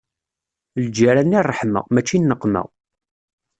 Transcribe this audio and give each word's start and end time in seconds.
Lǧiran 0.83 1.35
i 1.37 1.39
ṛṛeḥma, 1.47 1.81
mačči 1.93 2.13
i 2.17 2.19
nneqma. 2.19 2.61